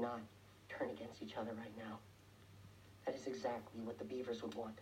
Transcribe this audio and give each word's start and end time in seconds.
not 0.00 0.20
turn 0.68 0.90
against 0.90 1.22
each 1.22 1.36
other 1.36 1.52
right 1.52 1.76
now. 1.76 1.98
That 3.06 3.14
is 3.14 3.26
exactly 3.26 3.80
what 3.82 3.98
the 3.98 4.04
Beavers 4.04 4.42
would 4.42 4.54
want. 4.54 4.78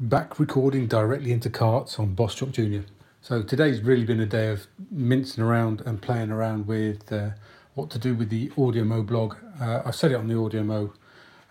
back 0.00 0.40
recording 0.40 0.86
directly 0.86 1.30
into 1.30 1.50
carts 1.50 1.98
on 1.98 2.14
Boss 2.14 2.34
Jock 2.34 2.52
Junior. 2.52 2.86
So 3.20 3.42
today's 3.42 3.82
really 3.82 4.04
been 4.04 4.20
a 4.20 4.26
day 4.26 4.48
of 4.48 4.66
mincing 4.90 5.44
around 5.44 5.82
and 5.82 6.00
playing 6.00 6.30
around 6.30 6.66
with 6.66 7.12
uh, 7.12 7.30
what 7.74 7.90
to 7.90 7.98
do 7.98 8.14
with 8.14 8.30
the 8.30 8.50
Audio 8.56 8.82
Mo 8.82 9.02
blog. 9.02 9.36
Uh, 9.60 9.82
I've 9.84 9.94
said 9.94 10.12
it 10.12 10.14
on 10.14 10.26
the 10.26 10.38
Audio 10.38 10.64
Mo 10.64 10.94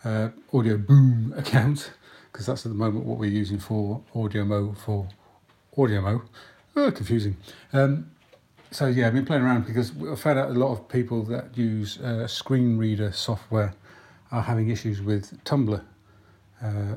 uh, 0.03 0.29
Audio 0.53 0.77
Boom 0.77 1.33
account 1.37 1.91
because 2.31 2.45
that's 2.45 2.65
at 2.65 2.71
the 2.71 2.77
moment 2.77 3.05
what 3.05 3.17
we're 3.17 3.29
using 3.29 3.59
for 3.59 4.01
Audio 4.15 4.45
Mo 4.45 4.73
for 4.73 5.07
Audio 5.77 6.01
Mo. 6.01 6.21
Oh, 6.75 6.91
confusing. 6.91 7.37
Um, 7.73 8.11
so 8.71 8.87
yeah, 8.87 9.07
I've 9.07 9.13
been 9.13 9.25
playing 9.25 9.43
around 9.43 9.65
because 9.65 9.91
I've 10.09 10.19
found 10.19 10.39
out 10.39 10.49
a 10.49 10.53
lot 10.53 10.71
of 10.71 10.87
people 10.87 11.23
that 11.23 11.57
use 11.57 11.99
uh, 11.99 12.27
screen 12.27 12.77
reader 12.77 13.11
software 13.11 13.73
are 14.31 14.43
having 14.43 14.69
issues 14.69 15.01
with 15.01 15.43
Tumblr. 15.43 15.83
Uh, 16.61 16.95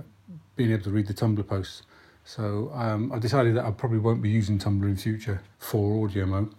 being 0.56 0.72
able 0.72 0.84
to 0.84 0.90
read 0.90 1.06
the 1.06 1.14
Tumblr 1.14 1.46
posts. 1.46 1.82
So 2.24 2.70
um, 2.74 3.12
I 3.12 3.18
decided 3.18 3.56
that 3.56 3.64
I 3.64 3.70
probably 3.70 3.98
won't 3.98 4.22
be 4.22 4.30
using 4.30 4.58
Tumblr 4.58 4.84
in 4.84 4.96
future 4.96 5.42
for 5.58 6.04
audio 6.04 6.26
mo, 6.26 6.50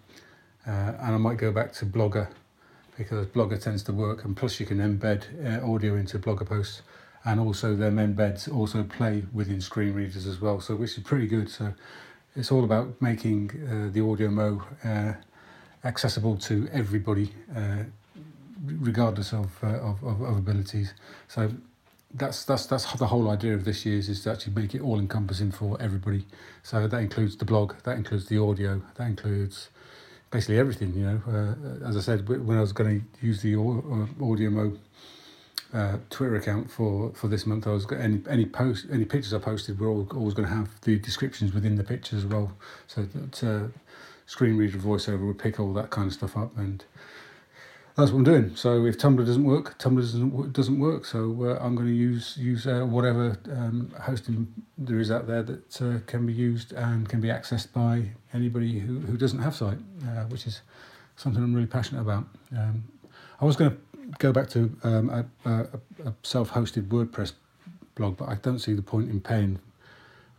uh, 0.68 0.70
and 0.70 1.16
I 1.16 1.18
might 1.18 1.38
go 1.38 1.52
back 1.52 1.74
to 1.74 1.86
Blogger 1.86 2.28
because 2.98 3.26
Blogger 3.28 3.62
tends 3.62 3.84
to 3.84 3.94
work, 3.94 4.24
and 4.24 4.36
plus 4.36 4.60
you 4.60 4.66
can 4.66 4.80
embed 4.80 5.24
uh, 5.46 5.72
audio 5.72 5.96
into 5.96 6.20
Blogger 6.20 6.48
posts, 6.48 6.82
and 7.26 7.40
also 7.40 7.76
them 7.76 7.98
embeds 7.98 8.54
also 8.54 8.84
play 8.84 9.24
within 9.34 9.62
screen 9.62 9.94
readers 9.94 10.28
as 10.28 10.42
well, 10.42 10.60
so 10.60 10.76
which 10.76 10.98
is 10.98 11.04
pretty 11.04 11.28
good. 11.28 11.50
So 11.50 11.74
it's 12.36 12.52
all 12.52 12.64
about 12.64 13.02
making 13.02 13.52
uh, 13.52 13.94
the 13.94 14.02
audio 14.02 14.30
mo 14.30 14.64
uh, 14.84 15.14
accessible 15.84 16.38
to 16.38 16.68
everybody, 16.72 17.34
uh, 17.56 17.84
regardless 18.66 19.34
of, 19.34 19.52
uh, 19.64 19.68
of, 19.68 20.04
of, 20.04 20.22
of 20.22 20.38
abilities. 20.38 20.94
So 21.28 21.52
that's 22.16 22.46
that's 22.46 22.68
that's 22.68 22.92
the 22.94 23.08
whole 23.08 23.30
idea 23.30 23.56
of 23.56 23.66
this 23.66 23.86
year's 23.86 24.08
is 24.08 24.22
to 24.24 24.32
actually 24.32 24.54
make 24.54 24.76
it 24.76 24.82
all 24.82 25.00
encompassing 25.00 25.52
for 25.52 25.82
everybody. 25.82 26.26
So 26.62 26.88
that 26.88 27.00
includes 27.00 27.38
the 27.38 27.46
blog, 27.46 27.74
that 27.84 27.98
includes 27.98 28.28
the 28.28 28.38
audio, 28.38 28.82
that 28.96 29.08
includes 29.08 29.70
basically 30.34 30.58
everything. 30.58 30.94
You 30.96 31.06
know, 31.06 31.22
uh, 31.28 31.88
as 31.88 31.96
I 31.96 32.02
said, 32.02 32.28
when 32.28 32.58
I 32.58 32.62
was 32.62 32.74
going 32.74 33.00
to 33.00 33.26
use 33.26 33.42
the 33.42 33.56
uh, 33.56 34.32
audio 34.32 34.74
uh, 35.74 35.98
Twitter 36.10 36.36
account 36.36 36.70
for 36.70 37.12
for 37.14 37.28
this 37.28 37.46
month, 37.46 37.68
I 37.68 37.70
was 37.70 37.90
any 37.94 38.22
any 38.28 38.46
post 38.46 38.88
any 38.92 39.06
pictures 39.06 39.34
I 39.34 39.40
posted 39.40 39.80
were 39.80 39.88
all, 39.88 40.08
always 40.14 40.34
going 40.34 40.50
to 40.50 40.54
have 40.54 40.70
the 40.82 40.98
descriptions 41.00 41.54
within 41.54 41.76
the 41.76 41.84
pictures 41.84 42.26
as 42.26 42.26
well, 42.26 42.52
so 42.88 43.04
that 43.04 43.44
uh, 43.44 43.68
screen 44.26 44.58
reader 44.58 44.78
voiceover 44.78 45.26
would 45.28 45.38
pick 45.38 45.60
all 45.60 45.72
that 45.74 45.92
kind 45.92 46.08
of 46.08 46.14
stuff 46.14 46.36
up 46.36 46.58
and 46.58 46.84
that's 47.96 48.12
what 48.12 48.20
I'm 48.20 48.24
doing. 48.24 48.56
So 48.56 48.86
if 48.86 48.98
Tumblr 48.98 49.24
doesn't 49.26 49.44
work, 49.44 49.78
Tumblr 49.78 50.02
doesn't 50.02 50.54
doesn't 50.54 50.80
work. 50.80 51.06
So 51.06 51.20
uh, 51.44 51.64
I'm 51.64 51.76
going 51.76 51.88
to 51.88 51.94
use 51.94 52.38
use 52.38 52.66
uh, 52.66 52.86
whatever 52.86 53.38
um, 53.52 53.92
hosting 54.02 54.48
there 54.78 55.00
is 55.00 55.12
out 55.12 55.28
there 55.28 55.44
that 55.44 55.82
uh, 55.82 56.00
can 56.08 56.26
be 56.26 56.34
used 56.34 56.74
and 56.74 57.08
can 57.08 57.22
be 57.22 57.28
accessed 57.28 57.72
by 57.72 58.10
anybody 58.34 58.80
who, 58.80 59.00
who 59.00 59.16
doesn't 59.16 59.40
have 59.40 59.56
sight, 59.56 59.78
uh, 60.08 60.24
which 60.24 60.48
is 60.48 60.62
something 61.18 61.44
I'm 61.44 61.54
really 61.54 61.68
passionate 61.68 62.02
about. 62.02 62.26
Um, 62.58 62.84
I 63.40 63.46
was 63.46 63.56
going 63.56 63.72
to 63.72 63.78
go 64.18 64.32
back 64.32 64.50
to 64.50 64.76
um, 64.84 65.10
a, 65.10 65.26
a, 65.50 65.68
a 66.06 66.14
self-hosted 66.24 66.88
WordPress 66.88 67.34
blog, 67.96 68.18
but 68.18 68.28
I 68.28 68.36
don't 68.36 68.60
see 68.60 68.74
the 68.74 68.82
point 68.82 69.10
in 69.12 69.22
paying 69.22 69.60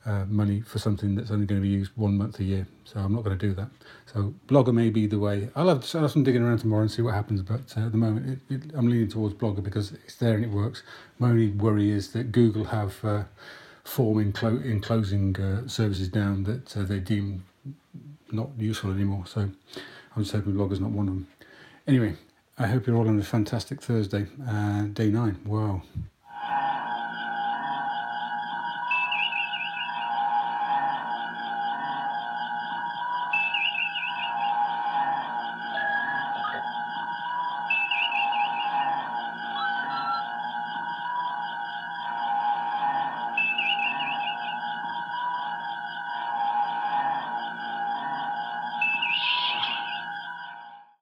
uh, 0.06 0.24
money 0.26 0.60
for 0.60 0.78
something 0.78 1.14
that's 1.14 1.30
only 1.30 1.46
going 1.46 1.60
to 1.60 1.66
be 1.66 1.72
used 1.72 1.92
one 1.96 2.16
month 2.16 2.38
a 2.38 2.44
year. 2.44 2.66
So 2.84 3.00
I'm 3.00 3.14
not 3.14 3.24
going 3.24 3.38
to 3.38 3.46
do 3.48 3.54
that. 3.54 3.68
So 4.06 4.34
Blogger 4.48 4.74
may 4.74 4.90
be 4.90 5.06
the 5.06 5.18
way. 5.18 5.48
I'll 5.56 5.68
have, 5.68 5.88
I'll 5.94 6.02
have 6.02 6.10
some 6.10 6.24
digging 6.24 6.42
around 6.42 6.58
tomorrow 6.58 6.82
and 6.82 6.90
see 6.90 7.02
what 7.02 7.14
happens. 7.14 7.42
But 7.42 7.74
uh, 7.76 7.86
at 7.86 7.92
the 7.92 7.98
moment, 7.98 8.40
it, 8.50 8.54
it, 8.54 8.62
I'm 8.74 8.88
leaning 8.88 9.08
towards 9.08 9.34
Blogger 9.34 9.62
because 9.62 9.92
it's 9.92 10.16
there 10.16 10.34
and 10.34 10.44
it 10.44 10.50
works. 10.50 10.82
My 11.18 11.30
only 11.30 11.48
worry 11.48 11.90
is 11.90 12.12
that 12.12 12.32
Google 12.32 12.64
have 12.64 13.02
uh, 13.04 13.24
form 13.84 14.32
enclo- 14.32 14.64
enclosing 14.64 15.36
uh, 15.40 15.66
services 15.68 16.08
down 16.08 16.44
that 16.44 16.76
uh, 16.76 16.82
they 16.82 17.00
deem 17.00 17.44
not 18.30 18.50
useful 18.58 18.90
anymore. 18.90 19.24
So 19.26 19.40
I'm 19.40 20.22
just 20.22 20.32
hoping 20.32 20.54
Blogger's 20.54 20.80
not 20.80 20.90
one 20.90 21.08
of 21.08 21.14
them. 21.14 21.28
Anyway, 21.86 22.16
I 22.58 22.66
hope 22.66 22.86
you're 22.86 22.96
all 22.96 23.08
on 23.08 23.18
a 23.18 23.24
fantastic 23.24 23.82
Thursday, 23.82 24.26
uh, 24.46 24.82
day 24.82 25.08
nine. 25.08 25.38
Wow. 25.44 25.82